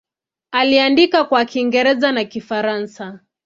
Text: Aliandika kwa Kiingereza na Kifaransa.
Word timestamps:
Aliandika 0.51 1.23
kwa 1.23 1.45
Kiingereza 1.45 2.11
na 2.11 2.23
Kifaransa. 2.23 3.19